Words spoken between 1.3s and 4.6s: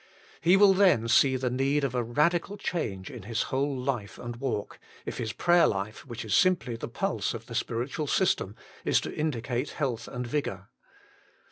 the need of a radical change in his whole life and